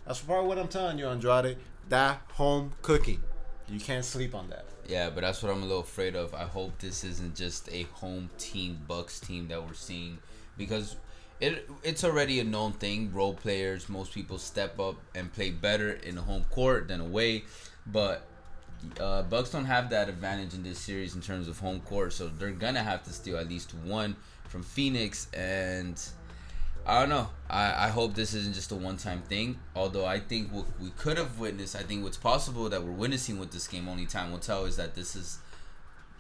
That's 0.07 0.21
part 0.21 0.41
of 0.41 0.47
what 0.47 0.59
I'm 0.59 0.69
telling 0.69 0.99
you, 0.99 1.07
Andrade. 1.07 1.57
That 1.91 2.23
home 2.35 2.73
cooking. 2.83 3.21
You 3.69 3.81
can't 3.81 4.05
sleep 4.05 4.33
on 4.33 4.49
that. 4.51 4.65
Yeah, 4.89 5.11
but 5.11 5.23
that's 5.23 5.43
what 5.43 5.51
I'm 5.51 5.59
a 5.59 5.67
little 5.67 5.81
afraid 5.81 6.15
of. 6.15 6.33
I 6.35 6.45
hope 6.45 6.79
this 6.79 7.03
isn't 7.03 7.35
just 7.35 7.69
a 7.73 7.83
home 7.95 8.31
team 8.39 8.79
Bucks 8.87 9.19
team 9.19 9.49
that 9.49 9.67
we're 9.67 9.75
seeing 9.75 10.19
because 10.57 10.97
it 11.41 11.69
it's 11.83 12.05
already 12.05 12.39
a 12.39 12.45
known 12.45 12.75
thing. 12.75 13.13
Role 13.13 13.35
players, 13.35 13.89
most 13.89 14.15
people 14.15 14.39
step 14.39 14.79
up 14.79 14.97
and 15.17 15.33
play 15.33 15.51
better 15.51 15.93
in 15.93 16.17
a 16.17 16.23
home 16.23 16.45
court 16.51 16.87
than 16.87 17.01
away, 17.01 17.43
but 17.89 18.25
uh, 19.01 19.23
Bucks 19.23 19.51
don't 19.51 19.65
have 19.65 19.91
that 19.91 20.09
advantage 20.09 20.55
in 20.55 20.63
this 20.63 20.79
series 20.79 21.17
in 21.17 21.21
terms 21.21 21.49
of 21.49 21.59
home 21.59 21.81
court, 21.81 22.13
so 22.13 22.29
they're 22.29 22.53
gonna 22.53 22.85
have 22.85 23.03
to 23.03 23.13
steal 23.13 23.37
at 23.37 23.49
least 23.49 23.75
one 23.75 24.15
from 24.49 24.63
Phoenix, 24.63 25.29
and 25.33 26.01
I 26.87 27.01
don't 27.01 27.09
know. 27.09 27.29
I, 27.49 27.87
I 27.87 27.89
hope 27.89 28.15
this 28.15 28.35
isn't 28.35 28.55
just 28.55 28.73
a 28.73 28.75
one 28.75 28.97
time 28.97 29.23
thing. 29.23 29.59
Although 29.77 30.07
I 30.07 30.19
think 30.19 30.51
what 30.51 30.67
we 30.81 30.91
could 30.91 31.19
have 31.19 31.39
witnessed, 31.39 31.77
I 31.77 31.83
think 31.83 32.03
what's 32.03 32.17
possible 32.17 32.69
that 32.69 32.83
we're 32.83 32.91
witnessing 32.91 33.39
with 33.39 33.51
this 33.53 33.67
game, 33.69 33.89
only 33.89 34.07
time 34.07 34.33
will 34.33 34.39
tell, 34.39 34.65
is 34.65 34.77
that 34.77 34.95
this 34.95 35.15
is 35.15 35.39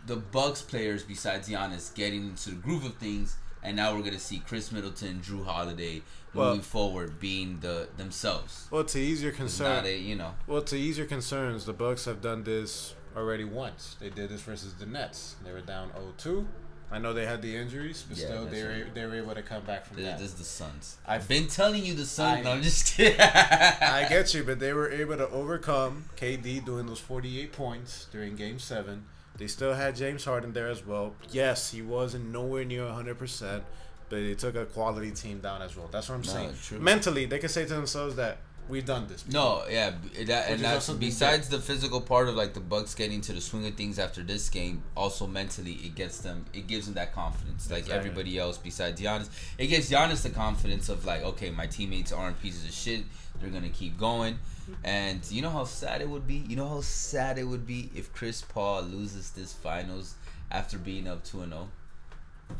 the 0.06 0.16
Bucks 0.16 0.62
players 0.62 1.02
besides 1.02 1.48
Giannis 1.48 1.94
getting 1.94 2.24
into 2.30 2.50
the 2.50 2.56
groove 2.56 2.84
of 2.84 2.96
things, 2.96 3.36
and 3.62 3.76
now 3.76 3.94
we're 3.94 4.02
gonna 4.02 4.18
see 4.18 4.38
Khris 4.46 4.72
Middleton, 4.72 5.20
Jrue 5.20 5.44
Holiday 5.44 6.02
moving 6.32 6.52
Well- 6.52 6.58
forward, 6.60 7.20
being 7.20 7.60
the 7.60 7.88
themselves. 7.96 8.68
Well, 8.70 8.84
to 8.84 8.98
ease 8.98 9.22
your 9.22 9.30
It's 9.30 9.38
concern, 9.38 9.84
a 9.84 9.96
you 9.96 10.16
know. 10.16 10.34
Well, 10.46 10.62
to 10.62 10.76
ease 10.76 10.96
your 10.98 11.06
concerns, 11.06 11.64
the 11.66 11.72
Bucks 11.72 12.04
have 12.06 12.20
done 12.22 12.44
this 12.44 12.94
already 13.16 13.44
once. 13.44 13.96
They 13.98 14.08
did 14.10 14.30
this 14.30 14.40
versus 14.42 14.74
the 14.74 14.86
Nets. 14.86 15.36
They 15.44 15.52
were 15.52 15.60
down 15.60 15.90
0-2. 16.18 16.46
I 16.92 16.98
know 16.98 17.12
they 17.12 17.24
had 17.26 17.40
the 17.40 17.54
injuries, 17.56 18.04
but 18.08 18.18
Yeah, 18.18 18.26
still 18.26 18.46
they 18.46 18.62
were 18.64 18.68
right. 18.70 18.94
they 18.94 19.06
were 19.06 19.14
able 19.14 19.34
to 19.34 19.42
come 19.42 19.62
back 19.64 19.86
from 19.86 20.02
that. 20.02 20.18
this 20.18 20.28
is 20.28 20.34
the 20.34 20.44
Suns. 20.44 20.96
I've- 21.06 21.26
been 21.28 21.46
telling 21.46 21.84
you 21.84 21.94
the 21.94 22.04
Suns. 22.04 22.40
I- 22.40 22.42
no, 22.42 22.50
I'm 22.52 22.62
just 22.62 22.94
kidding. 22.96 23.20
I 23.20 24.06
get 24.08 24.34
you, 24.34 24.42
but 24.42 24.58
they 24.58 24.72
were 24.72 24.90
able 24.90 25.16
to 25.16 25.28
overcome 25.28 26.06
KD 26.16 26.64
doing 26.64 26.86
those 26.86 26.98
48 27.00 27.52
points 27.52 28.06
during 28.12 28.34
Game 28.36 28.58
Seven. 28.58 29.04
They 29.36 29.46
still 29.46 29.74
had 29.74 29.94
James 29.96 30.24
Harden 30.24 30.52
there 30.52 30.68
as 30.68 30.84
well. 30.84 31.14
Yes, 31.30 31.70
he 31.70 31.80
wasn't 31.80 32.26
nowhere 32.32 32.64
near 32.64 32.84
100, 32.86 33.18
percent 33.18 33.62
but 34.08 34.16
they 34.16 34.34
took 34.34 34.56
a 34.56 34.66
quality 34.66 35.12
team 35.12 35.38
down 35.38 35.62
as 35.62 35.76
well. 35.76 35.88
That's 35.92 36.08
what 36.08 36.16
I'm 36.16 36.22
No, 36.22 36.26
saying. 36.32 36.54
true. 36.64 36.80
Mentally, 36.80 37.26
they 37.26 37.38
can 37.38 37.48
say 37.48 37.64
to 37.64 37.72
themselves 37.74 38.16
that 38.16 38.38
we've 38.68 38.84
done 38.84 39.06
this. 39.08 39.26
No, 39.28 39.64
yeah, 39.68 39.92
that, 40.26 40.50
and 40.50 40.60
that's 40.60 40.88
besides 40.90 41.48
the 41.48 41.58
physical 41.58 42.00
part 42.00 42.28
of 42.28 42.34
like 42.36 42.54
the 42.54 42.60
Bucks 42.60 42.94
getting 42.94 43.20
to 43.22 43.32
the 43.32 43.40
swing 43.40 43.66
of 43.66 43.74
things 43.74 43.98
after 43.98 44.22
this 44.22 44.48
game. 44.48 44.82
Also 44.96 45.26
mentally, 45.26 45.72
it 45.84 45.94
gets 45.94 46.18
them, 46.18 46.44
it 46.52 46.66
gives 46.66 46.86
them 46.86 46.94
that 46.94 47.12
confidence. 47.14 47.70
Like 47.70 47.80
Exactly. 47.80 47.98
everybody 48.10 48.38
else 48.38 48.58
besides 48.58 49.00
Giannis, 49.00 49.28
it 49.58 49.66
gives 49.68 49.90
Giannis 49.90 50.22
the 50.22 50.30
confidence 50.30 50.88
of 50.88 51.04
like, 51.04 51.22
okay, 51.22 51.50
my 51.50 51.66
teammates 51.66 52.12
aren't 52.12 52.40
pieces 52.40 52.64
of 52.64 52.72
shit. 52.72 53.04
They're 53.40 53.50
gonna 53.50 53.68
keep 53.70 53.98
going. 53.98 54.38
And 54.84 55.20
you 55.30 55.42
know 55.42 55.50
how 55.50 55.64
sad 55.64 56.00
it 56.00 56.08
would 56.08 56.26
be. 56.26 56.44
You 56.48 56.54
know 56.56 56.68
how 56.68 56.80
sad 56.80 57.38
it 57.38 57.44
would 57.44 57.66
be 57.66 57.90
if 57.94 58.12
Chris 58.12 58.42
Paul 58.42 58.82
loses 58.82 59.30
this 59.30 59.52
finals 59.52 60.14
after 60.50 60.78
being 60.78 61.08
up 61.08 61.24
two 61.24 61.40
and 61.42 61.52
zero. 61.52 61.68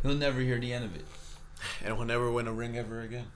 He'll 0.03 0.15
never 0.15 0.41
hear 0.41 0.59
the 0.59 0.73
end 0.73 0.85
of 0.85 0.97
it. 0.97 1.05
And 1.85 1.95
he'll 1.95 2.05
never 2.07 2.31
win 2.31 2.49
a 2.49 2.53
ring 2.53 2.77
ever 2.77 3.01
again. 3.03 3.27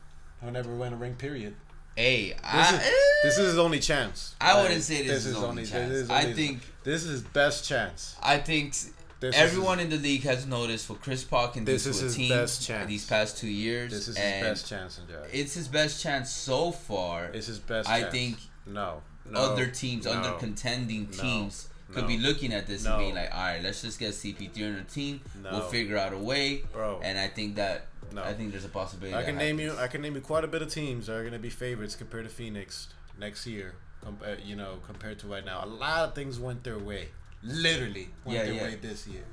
He'll 0.40 0.50
never 0.50 0.74
win 0.74 0.92
a 0.92 0.96
ring. 0.96 1.14
Period. 1.14 1.54
Hey, 1.96 2.30
This, 2.30 2.38
I, 2.42 2.74
is, 2.74 2.82
this 3.22 3.38
is 3.38 3.46
his 3.50 3.58
only 3.58 3.78
chance. 3.78 4.34
I 4.40 4.60
wouldn't 4.60 4.82
say 4.82 5.06
this 5.06 5.18
is 5.26 5.34
his 5.34 5.36
only 5.36 5.62
this 5.62 5.70
chance. 5.70 5.92
is 5.92 6.10
I 6.10 6.22
only- 6.22 6.34
think- 6.34 6.60
this 6.82 7.04
is 7.04 7.10
his 7.10 7.22
best 7.22 7.64
chance. 7.64 8.16
I 8.22 8.38
think 8.38 8.74
This 9.20 9.34
Everyone 9.36 9.78
is 9.78 9.84
in 9.84 9.90
the 9.90 9.96
league 9.96 10.24
has 10.24 10.44
noticed 10.46 10.86
for 10.86 10.96
Chris 10.96 11.24
Paul 11.24 11.48
can 11.48 11.64
This 11.64 11.84
to 11.84 11.90
is 11.90 12.00
a 12.00 12.04
his 12.04 12.16
team 12.16 12.28
best 12.28 12.66
chance. 12.66 12.88
these 12.88 13.06
past 13.06 13.38
two 13.38 13.46
years. 13.48 13.90
his, 13.92 14.06
this 14.06 14.16
is 14.16 14.22
his 14.22 14.42
best 14.42 14.68
chance, 14.68 14.98
in 14.98 15.04
Andrade. 15.04 15.30
It's 15.32 15.54
his 15.54 15.68
best 15.68 16.02
chance 16.02 16.30
so 16.30 16.72
far. 16.72 17.26
It's 17.32 17.46
his 17.46 17.58
best. 17.58 17.88
I 17.88 18.00
chance. 18.00 18.12
think 18.12 18.36
no, 18.66 19.00
no 19.30 19.40
Other 19.40 19.66
teams, 19.68 20.04
no, 20.04 20.12
other 20.12 20.32
contending 20.38 21.08
no, 21.16 21.22
teams, 21.22 21.68
could 21.92 22.02
no, 22.02 22.08
be 22.08 22.18
looking 22.18 22.52
at 22.52 22.66
this 22.66 22.84
no. 22.84 22.96
and 22.96 22.98
being 23.00 23.14
like, 23.14 23.32
"All 23.34 23.40
right, 23.40 23.62
let's 23.62 23.80
just 23.80 23.98
get 23.98 24.12
CP3 24.12 24.66
on 24.66 24.74
the 24.76 24.82
team. 24.82 25.20
No. 25.42 25.52
We'll 25.52 25.68
figure 25.68 25.96
out 25.96 26.12
a 26.12 26.18
way." 26.18 26.64
bro. 26.72 27.00
And 27.02 27.18
I 27.18 27.28
think 27.28 27.54
that 27.54 27.86
No. 28.12 28.22
I 28.22 28.32
think 28.34 28.50
there's 28.52 28.64
a 28.64 28.68
possibility. 28.68 29.16
I 29.16 29.22
can 29.24 29.36
name 29.36 29.58
you. 29.58 29.76
I 29.76 29.86
can 29.88 30.02
name 30.02 30.14
you 30.14 30.20
quite 30.20 30.44
a 30.44 30.48
bit 30.48 30.62
of 30.62 30.68
teams 30.68 31.06
that 31.06 31.14
are 31.14 31.22
going 31.22 31.32
to 31.32 31.38
be 31.38 31.50
favorites 31.50 31.96
compared 31.96 32.24
to 32.24 32.30
Phoenix 32.30 32.88
next 33.18 33.46
year. 33.46 33.74
Com- 34.02 34.18
uh, 34.24 34.34
you 34.44 34.54
know, 34.56 34.78
compared 34.86 35.18
to 35.20 35.26
right 35.26 35.44
now, 35.44 35.64
a 35.64 35.66
lot 35.66 36.08
of 36.08 36.14
things 36.14 36.38
went 36.38 36.62
their 36.64 36.78
way. 36.78 37.08
Literally 37.42 38.08
went 38.24 38.38
Yeah, 38.38 38.44
their 38.44 38.54
yeah. 38.54 38.62
way 38.62 38.74
this 38.76 39.06
year. 39.06 39.24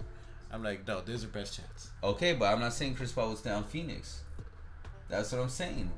I'm 0.52 0.64
like, 0.64 0.86
no, 0.88 1.02
there's 1.02 1.22
their 1.22 1.30
best 1.30 1.56
chance. 1.56 1.90
Okay, 2.04 2.34
but 2.34 2.54
I'm 2.54 2.60
not 2.60 2.74
saying 2.74 2.96
Chris 2.96 3.12
Paul 3.12 3.30
was 3.32 3.42
down 3.42 3.64
Phoenix. 3.66 4.22
That's 5.10 5.32
what 5.32 5.42
I'm 5.42 5.50
saying. 5.50 5.90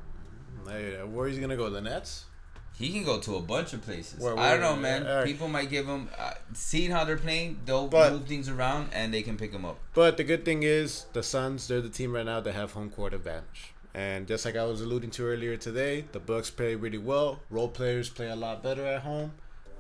Hey, 0.68 0.98
where 1.04 1.28
he's 1.28 1.40
gonna 1.40 1.58
go? 1.58 1.70
The 1.70 1.82
Nets? 1.82 2.26
He 2.74 2.92
can 2.92 3.04
go 3.04 3.20
to 3.20 3.36
a 3.36 3.42
bunch 3.42 3.74
of 3.74 3.82
places. 3.84 4.20
Where- 4.20 4.38
I 4.38 4.52
don't 4.52 4.62
know, 4.62 4.76
man. 4.76 5.06
alright. 5.06 5.26
People 5.26 5.48
might 5.48 5.70
give 5.70 5.86
him, 5.88 6.10
uh, 6.18 6.34
seeing 6.54 6.92
how 6.92 7.04
they're 7.04 7.18
playing, 7.18 7.60
they'll 7.66 7.88
But- 7.88 8.12
move 8.14 8.28
things 8.28 8.50
around 8.50 8.90
and 8.94 9.14
they 9.14 9.22
can 9.22 9.38
pick 9.38 9.52
him 9.52 9.64
up. 9.64 9.78
But 9.94 10.18
the 10.18 10.24
good 10.24 10.44
thing 10.44 10.64
is, 10.64 11.06
the 11.14 11.22
Suns, 11.24 11.68
they're 11.68 11.82
the 11.82 11.90
team 11.90 12.14
right 12.14 12.26
now 12.26 12.40
that 12.42 12.54
have 12.54 12.72
home 12.74 12.90
court 12.90 13.14
advantage. 13.14 13.74
And 13.94 14.28
just 14.28 14.44
like 14.44 14.56
I 14.56 14.64
was 14.64 14.82
alluding 14.82 15.12
to 15.12 15.26
earlier 15.28 15.56
today, 15.56 16.06
the 16.14 16.20
Bucks 16.20 16.50
play 16.50 16.74
really 16.74 16.98
well. 16.98 17.42
Role 17.52 17.68
players 17.70 18.10
play 18.10 18.28
a 18.28 18.36
lot 18.36 18.64
better 18.64 18.84
at 18.84 19.04
home. 19.04 19.34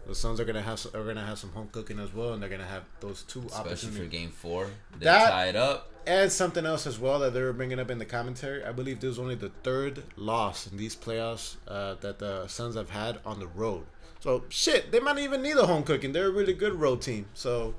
The 0.07 0.15
Suns 0.15 0.39
are 0.39 0.45
gonna 0.45 0.61
have 0.61 0.85
are 0.93 1.03
gonna 1.05 1.25
have 1.25 1.39
some 1.39 1.51
home 1.51 1.69
cooking 1.71 1.99
as 1.99 2.13
well, 2.13 2.33
and 2.33 2.41
they're 2.41 2.49
gonna 2.49 2.65
have 2.65 2.83
those 2.99 3.23
two 3.23 3.43
Especially 3.47 3.91
for 3.91 4.05
game 4.05 4.31
four. 4.31 4.67
They 4.99 5.05
That- 5.05 5.29
tie 5.29 5.47
it 5.47 5.55
up. 5.55 5.89
And 6.05 6.29
something 6.29 6.65
else 6.65 6.85
as 6.85 6.99
well 6.99 7.19
that 7.19 7.33
they 7.33 7.41
were 7.41 7.53
bringing 7.53 7.79
up 7.79 7.89
in 7.89 7.97
the 7.97 8.03
commentary. 8.05 8.61
I 8.65 8.73
believe 8.73 8.99
this 8.99 9.07
was 9.07 9.19
only 9.19 9.35
the 9.35 9.51
third 9.63 10.03
loss 10.17 10.67
in 10.67 10.75
these 10.75 10.97
playoffs 10.97 11.55
uh, 11.65 11.95
that 12.01 12.19
the 12.19 12.45
Suns 12.47 12.75
have 12.75 12.89
had 12.89 13.19
on 13.25 13.39
the 13.39 13.47
road. 13.47 13.85
So 14.19 14.43
shit, 14.49 14.91
they 14.91 14.99
might 14.99 15.13
not 15.13 15.19
even 15.21 15.41
need 15.41 15.55
a 15.55 15.65
home 15.65 15.83
cooking. 15.83 16.11
They're 16.11 16.27
a 16.27 16.31
really 16.31 16.51
good 16.53 16.73
road 16.75 17.01
team. 17.01 17.27
So 17.33 17.75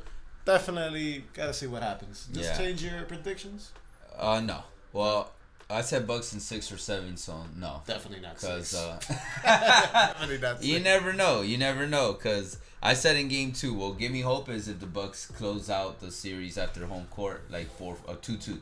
definitely 0.47 1.25
gotta 1.35 1.53
see 1.53 1.67
what 1.67 1.83
happens. 1.83 2.27
Just 2.33 2.51
Yeah. 2.53 2.57
change 2.59 2.83
your 2.83 3.03
predictions. 3.03 3.73
Uh, 4.17 4.41
no. 4.41 4.65
Well, 4.95 5.33
I 5.71 5.81
said 5.81 6.07
Bucks 6.07 6.33
in 6.35 6.41
six 6.41 6.71
or 6.71 6.77
seven, 6.79 7.17
so 7.17 7.45
no. 7.57 7.83
Definitely 7.87 8.21
not 8.21 8.35
Because 8.35 8.69
six. 8.69 8.75
uh, 8.83 9.01
Definitely 9.43 10.39
not 10.39 10.63
you 10.63 10.75
six. 10.75 10.85
never 10.85 11.13
know. 11.13 11.43
You 11.43 11.59
never 11.59 11.87
know. 11.87 12.13
Because 12.13 12.59
I 12.83 12.95
said 12.95 13.17
in 13.17 13.29
game 13.29 13.53
two, 13.53 13.75
well, 13.75 13.93
give 13.93 14.13
me 14.13 14.21
hope 14.21 14.49
is 14.49 14.69
if 14.69 14.81
the 14.81 14.87
Bucks 14.87 15.27
close 15.27 15.71
out 15.71 16.01
the 16.01 16.11
series 16.11 16.59
after 16.59 16.85
home 16.87 17.07
court, 17.11 17.51
like 17.51 17.71
four 17.77 17.97
or 18.07 18.17
two 18.17 18.37
two. 18.37 18.61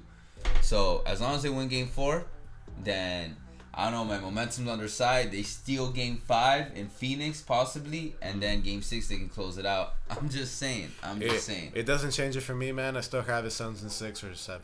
So 0.61 1.03
as 1.07 1.21
long 1.21 1.35
as 1.35 1.43
they 1.43 1.51
win 1.51 1.69
game 1.69 1.89
four, 1.89 2.25
then 2.83 3.37
I 3.75 3.91
don't 3.91 3.93
know. 3.93 4.05
My 4.05 4.21
momentum's 4.21 4.69
on 4.69 4.79
their 4.79 4.89
side. 4.89 5.33
They 5.33 5.43
steal 5.43 5.91
game 5.91 6.19
five 6.27 6.73
in 6.77 6.89
Phoenix 6.89 7.41
possibly, 7.43 8.15
and 8.23 8.41
then 8.43 8.61
game 8.61 8.83
six 8.83 9.09
they 9.09 9.17
can 9.17 9.29
close 9.29 9.59
it 9.59 9.67
out. 9.67 9.95
I'm 10.11 10.29
just 10.29 10.57
saying. 10.59 10.91
I'm 11.03 11.21
just 11.21 11.35
It, 11.35 11.41
saying. 11.41 11.73
it 11.75 11.85
doesn't 11.85 12.13
change 12.13 12.37
it 12.37 12.43
for 12.43 12.55
me, 12.55 12.71
man. 12.73 12.97
I 12.97 13.01
still 13.01 13.23
have 13.23 13.45
the 13.45 13.51
Suns 13.51 13.83
in 13.83 13.91
six 13.91 14.23
or 14.23 14.35
seven. 14.35 14.63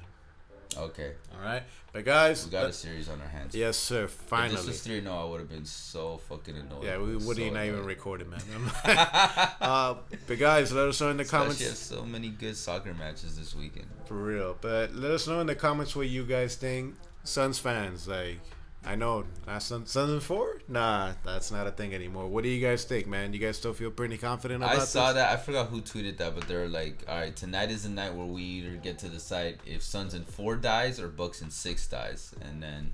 Okay, 0.76 1.12
All 1.34 1.44
right, 1.44 1.62
but 1.92 2.04
guys, 2.04 2.44
we 2.44 2.52
got 2.52 2.66
a 2.66 2.72
series 2.72 3.08
on 3.08 3.20
our 3.20 3.26
hands. 3.26 3.54
yes, 3.54 3.76
sir. 3.76 4.04
If 4.04 4.10
Finally, 4.10 4.56
this 4.56 4.66
was 4.66 4.80
three, 4.82 5.00
no, 5.00 5.18
I 5.20 5.24
would 5.24 5.40
have 5.40 5.48
been 5.48 5.64
so 5.64 6.18
fucking 6.28 6.56
annoyed. 6.56 6.84
yeah, 6.84 6.98
we 6.98 7.18
So 7.18 7.26
wouldn't 7.26 7.56
even 7.56 7.84
recorded, 7.84 8.28
man. 8.28 8.40
uh, 8.84 9.94
but 10.26 10.38
guys, 10.38 10.72
let 10.72 10.86
us 10.88 11.00
know 11.00 11.08
in 11.10 11.16
the 11.16 11.22
Especially 11.24 11.46
comments. 11.46 11.66
have 11.68 11.76
so 11.76 12.04
many 12.04 12.28
good 12.28 12.56
soccer 12.56 12.94
matches 12.94 13.36
this 13.38 13.54
weekend. 13.54 13.86
For 14.04 14.14
real. 14.14 14.56
But 14.60 14.94
let 14.94 15.10
us 15.10 15.26
know 15.26 15.40
in 15.40 15.46
the 15.46 15.54
comments 15.56 15.96
what 15.96 16.08
you 16.08 16.24
guys 16.24 16.54
think. 16.54 16.94
Suns 17.24 17.58
fans, 17.58 18.06
like, 18.06 18.38
I 18.84 18.94
know, 18.94 19.24
not 19.46 19.70
in 19.70 20.20
four? 20.20 20.60
Nah, 20.68 21.12
that's 21.24 21.50
not 21.50 21.66
a 21.66 21.70
thing 21.70 21.94
anymore. 21.94 22.28
What 22.28 22.44
do 22.44 22.48
you 22.48 22.64
guys 22.64 22.84
think, 22.84 23.06
man? 23.06 23.32
You 23.32 23.38
guys 23.38 23.56
still 23.56 23.74
feel 23.74 23.90
pretty 23.90 24.16
confident 24.16 24.62
about 24.62 24.76
I 24.76 24.78
saw 24.84 25.12
this? 25.12 25.22
that. 25.22 25.32
I 25.32 25.36
forgot 25.36 25.68
who 25.68 25.82
tweeted 25.82 26.16
that, 26.18 26.34
but 26.34 26.46
they're 26.46 26.68
like, 26.68 27.04
"All 27.08 27.18
right, 27.18 27.34
tonight 27.34 27.70
is 27.70 27.82
the 27.82 27.88
night 27.88 28.14
where 28.14 28.26
we 28.26 28.42
either 28.42 28.76
get 28.76 28.98
to 29.00 29.08
decide 29.08 29.58
if 29.66 29.82
Suns 29.82 30.14
in 30.14 30.24
four 30.24 30.56
dies 30.56 31.00
or 31.00 31.08
Bucks 31.08 31.42
in 31.42 31.50
six 31.50 31.86
dies, 31.86 32.34
and 32.40 32.62
then. 32.62 32.92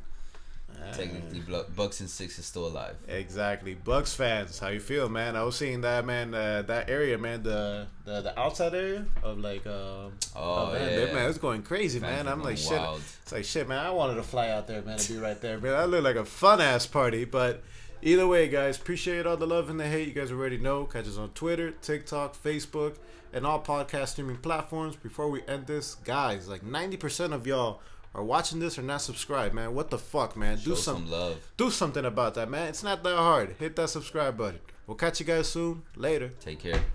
Technically 0.93 1.43
Bucks 1.77 2.01
and 2.01 2.09
six 2.11 2.39
is 2.39 2.47
still 2.47 2.67
alive." 2.67 2.97
Exactly, 3.09 3.75
Bucks 3.75 4.15
fans. 4.15 4.59
How 4.59 4.69
you 4.69 4.81
feel, 4.81 5.09
man? 5.09 5.37
I 5.37 5.43
was 5.43 5.57
seeing 5.57 5.81
that, 5.83 6.05
man. 6.05 6.35
Uh, 6.35 6.63
that 6.63 6.89
area, 6.91 7.17
man. 7.19 7.43
The 7.43 7.87
the, 8.05 8.21
the 8.21 8.39
outside 8.39 8.75
area 8.75 9.07
of 9.23 9.39
like, 9.39 9.67
um, 9.67 10.13
Oh, 10.37 10.73
man, 10.73 10.91
yeah. 10.91 10.97
that- 11.07 11.15
man, 11.15 11.29
it's 11.29 11.39
going 11.39 11.63
crazy, 11.63 12.01
Fans 12.01 12.25
man. 12.25 12.29
I'm 12.33 12.39
like, 12.41 12.57
going 12.57 12.57
shit. 12.57 12.73
wild. 12.79 13.01
It's 13.23 13.33
like 13.33 13.45
shit, 13.45 13.67
man. 13.69 13.79
I 13.79 13.91
wanted 13.91 14.17
to 14.17 14.23
fly 14.23 14.51
out 14.51 14.67
there, 14.67 14.83
man, 14.83 14.99
to 14.99 15.13
be 15.13 15.19
right 15.19 15.41
there, 15.41 15.59
man. 15.59 15.73
That 15.73 15.89
looked 15.89 16.05
like 16.05 16.17
a 16.17 16.25
fun 16.25 16.61
ass 16.61 16.87
party. 16.87 17.25
But 17.25 17.63
either 18.03 18.27
way, 18.27 18.49
guys, 18.49 18.77
appreciate 18.77 19.27
all 19.27 19.37
the 19.39 19.47
love 19.47 19.71
and 19.71 19.81
the 19.81 19.87
hate. 19.89 20.09
You 20.09 20.15
guys 20.15 20.31
already 20.31 20.59
know. 20.59 20.85
Catch 20.85 21.07
us 21.09 21.17
on 21.17 21.31
Twitter, 21.31 21.71
TikTok, 21.71 22.37
Facebook, 22.43 22.97
and 23.33 23.47
all 23.47 23.63
podcast 23.63 24.09
streaming 24.09 24.37
platforms. 24.37 24.97
Before 24.97 25.31
we 25.31 25.41
end 25.49 25.67
this, 25.67 25.95
guys, 25.95 26.47
like 26.49 26.63
90% 26.63 27.33
of 27.33 27.47
y'all 27.47 27.81
are 28.15 28.23
watching 28.23 28.61
this 28.61 28.79
or 28.79 28.83
not 28.83 29.03
subscribed, 29.03 29.55
man. 29.55 29.75
What 29.75 29.91
the 29.91 29.99
fuck, 29.99 30.37
man? 30.37 30.59
Show 30.59 30.71
Do 30.71 30.77
some 30.77 30.97
some, 30.97 31.11
love. 31.11 31.37
do 31.57 31.71
something 31.71 32.05
about 32.05 32.35
that, 32.35 32.49
man. 32.49 32.69
It's 32.69 32.83
not 32.83 33.03
that 33.03 33.17
hard. 33.17 33.57
Hit 33.59 33.75
that 33.77 33.91
subscribe 33.91 34.37
button. 34.37 34.61
We'll 34.87 34.97
catch 34.97 35.19
you 35.19 35.27
guys 35.27 35.49
soon. 35.49 35.83
Later. 35.97 36.31
Take 36.41 36.61
care. 36.61 36.85